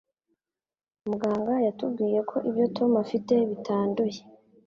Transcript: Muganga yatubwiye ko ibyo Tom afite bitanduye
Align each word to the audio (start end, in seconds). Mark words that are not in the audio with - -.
Muganga 1.09 1.53
yatubwiye 1.67 2.19
ko 2.29 2.37
ibyo 2.49 2.65
Tom 2.75 2.91
afite 3.03 3.33
bitanduye 3.49 4.19